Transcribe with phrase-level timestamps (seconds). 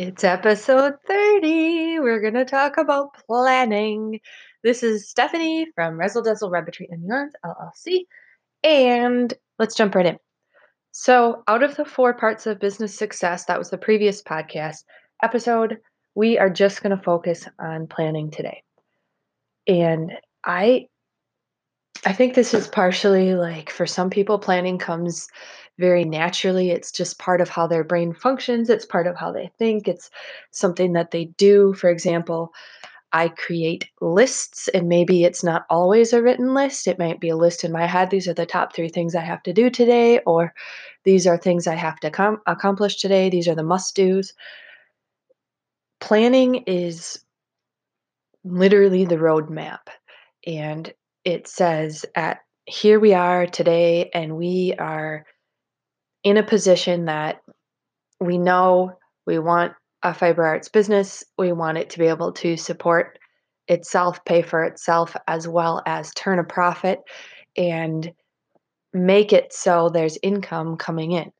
[0.00, 1.98] It's episode 30.
[1.98, 4.20] We're going to talk about planning.
[4.62, 8.02] This is Stephanie from Rezzle Dazzle Rabbitry and Yarns LLC.
[8.62, 10.18] And let's jump right in.
[10.92, 14.84] So, out of the four parts of business success, that was the previous podcast
[15.20, 15.78] episode,
[16.14, 18.62] we are just going to focus on planning today.
[19.66, 20.12] And
[20.46, 20.86] I
[22.08, 25.28] I think this is partially like for some people planning comes
[25.78, 26.70] very naturally.
[26.70, 30.08] It's just part of how their brain functions, it's part of how they think, it's
[30.50, 31.74] something that they do.
[31.74, 32.54] For example,
[33.12, 36.88] I create lists, and maybe it's not always a written list.
[36.88, 38.08] It might be a list in my head.
[38.08, 40.54] These are the top three things I have to do today, or
[41.04, 43.28] these are things I have to com- accomplish today.
[43.28, 44.32] These are the must dos.
[46.00, 47.22] Planning is
[48.44, 49.88] literally the roadmap.
[50.46, 50.90] And
[51.28, 55.26] it says at here we are today, and we are
[56.24, 57.42] in a position that
[58.18, 58.92] we know
[59.26, 61.22] we want a fiber arts business.
[61.36, 63.18] We want it to be able to support
[63.68, 67.00] itself, pay for itself, as well as turn a profit
[67.58, 68.10] and
[68.94, 71.30] make it so there's income coming in.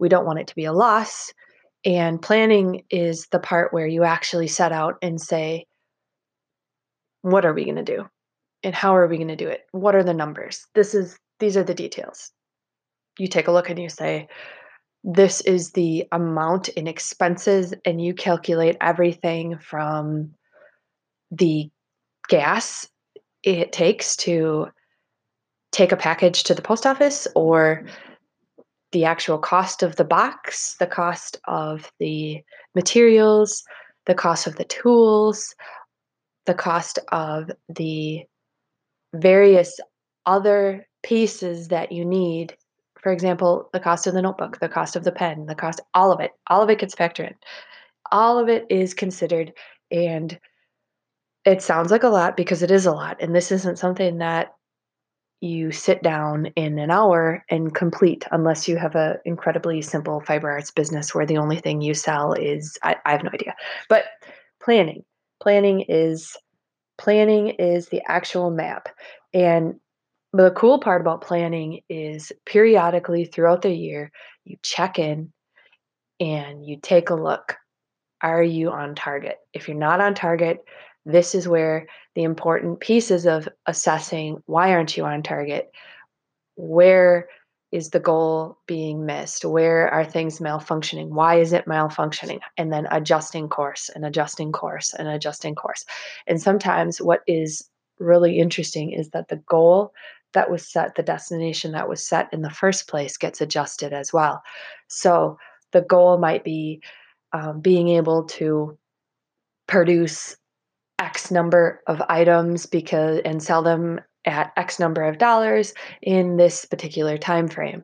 [0.00, 1.34] We don't want it to be a loss.
[1.84, 5.66] And planning is the part where you actually set out and say,
[7.20, 8.08] what are we going to do?
[8.64, 9.66] And how are we going to do it?
[9.70, 10.66] What are the numbers?
[10.74, 12.32] This is these are the details
[13.18, 14.28] you take a look and you say,
[15.02, 20.34] this is the amount in expenses, and you calculate everything from
[21.30, 21.70] the
[22.28, 22.88] gas
[23.42, 24.68] it takes to
[25.72, 27.84] take a package to the post office or
[28.92, 32.42] the actual cost of the box, the cost of the
[32.74, 33.62] materials,
[34.06, 35.54] the cost of the tools,
[36.46, 38.22] the cost of the
[39.14, 39.78] various
[40.26, 42.56] other pieces that you need
[43.04, 46.10] for example, the cost of the notebook, the cost of the pen, the cost, all
[46.10, 47.34] of it, all of it gets factored in.
[48.10, 49.52] All of it is considered.
[49.90, 50.40] And
[51.44, 53.18] it sounds like a lot because it is a lot.
[53.20, 54.54] And this isn't something that
[55.42, 60.50] you sit down in an hour and complete unless you have an incredibly simple fiber
[60.50, 63.54] arts business where the only thing you sell is I, I have no idea.
[63.90, 64.04] But
[64.62, 65.04] planning.
[65.42, 66.34] Planning is
[66.98, 68.88] planning is the actual map.
[69.32, 69.74] And
[70.32, 74.10] the cool part about planning is periodically throughout the year,
[74.44, 75.32] you check in
[76.20, 77.56] and you take a look.
[78.20, 79.36] Are you on target?
[79.52, 80.58] If you're not on target,
[81.04, 85.70] this is where the important pieces of assessing why aren't you on target?
[86.56, 87.28] Where
[87.74, 89.44] is the goal being missed?
[89.44, 91.08] Where are things malfunctioning?
[91.08, 92.38] Why is it malfunctioning?
[92.56, 95.84] And then adjusting course and adjusting course and adjusting course.
[96.28, 97.68] And sometimes what is
[97.98, 99.92] really interesting is that the goal
[100.34, 104.12] that was set, the destination that was set in the first place gets adjusted as
[104.12, 104.40] well.
[104.86, 105.36] So
[105.72, 106.80] the goal might be
[107.32, 108.78] um, being able to
[109.66, 110.36] produce
[111.00, 116.64] X number of items because and sell them at X number of dollars in this
[116.64, 117.82] particular time frame.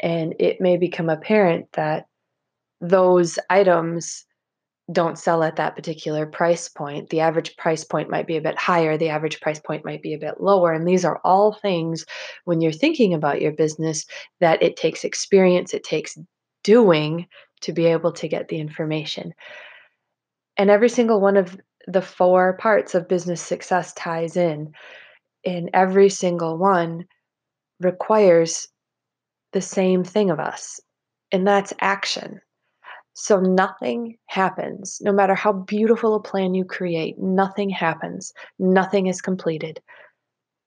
[0.00, 2.06] And it may become apparent that
[2.80, 4.24] those items
[4.90, 7.10] don't sell at that particular price point.
[7.10, 10.12] The average price point might be a bit higher, the average price point might be
[10.12, 10.72] a bit lower.
[10.72, 12.04] And these are all things
[12.44, 14.04] when you're thinking about your business
[14.40, 16.18] that it takes experience, it takes
[16.64, 17.26] doing
[17.60, 19.32] to be able to get the information.
[20.56, 24.72] And every single one of the four parts of business success ties in,
[25.44, 27.04] and every single one
[27.80, 28.68] requires
[29.52, 30.80] the same thing of us,
[31.30, 32.40] and that's action.
[33.14, 34.98] So nothing happens.
[35.02, 38.32] No matter how beautiful a plan you create, nothing happens.
[38.58, 39.80] Nothing is completed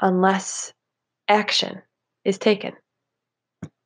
[0.00, 0.72] unless
[1.28, 1.80] action
[2.24, 2.74] is taken.